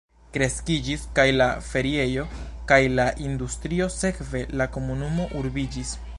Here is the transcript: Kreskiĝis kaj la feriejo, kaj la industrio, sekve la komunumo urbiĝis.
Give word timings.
Kreskiĝis 0.35 1.03
kaj 1.19 1.25
la 1.35 1.47
feriejo, 1.67 2.25
kaj 2.73 2.81
la 3.01 3.07
industrio, 3.27 3.89
sekve 3.99 4.43
la 4.63 4.69
komunumo 4.79 5.31
urbiĝis. 5.43 5.97